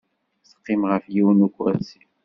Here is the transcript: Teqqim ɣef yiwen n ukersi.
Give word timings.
Teqqim 0.49 0.81
ɣef 0.91 1.03
yiwen 1.13 1.37
n 1.43 1.45
ukersi. 1.47 2.01